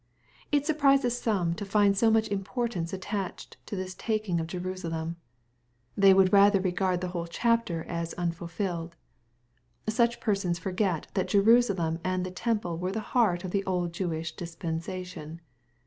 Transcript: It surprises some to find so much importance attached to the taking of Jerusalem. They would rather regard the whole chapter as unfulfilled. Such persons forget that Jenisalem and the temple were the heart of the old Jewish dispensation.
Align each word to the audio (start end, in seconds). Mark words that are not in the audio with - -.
It 0.51 0.65
surprises 0.65 1.21
some 1.21 1.53
to 1.53 1.63
find 1.63 1.95
so 1.95 2.09
much 2.09 2.27
importance 2.29 2.91
attached 2.91 3.57
to 3.67 3.75
the 3.75 3.85
taking 3.95 4.39
of 4.39 4.47
Jerusalem. 4.47 5.17
They 5.95 6.11
would 6.11 6.33
rather 6.33 6.59
regard 6.59 7.01
the 7.01 7.09
whole 7.09 7.27
chapter 7.27 7.83
as 7.83 8.15
unfulfilled. 8.15 8.95
Such 9.87 10.19
persons 10.19 10.57
forget 10.57 11.05
that 11.13 11.27
Jenisalem 11.29 11.99
and 12.03 12.25
the 12.25 12.31
temple 12.31 12.79
were 12.79 12.91
the 12.91 12.99
heart 13.13 13.43
of 13.43 13.51
the 13.51 13.63
old 13.65 13.93
Jewish 13.93 14.35
dispensation. 14.35 15.39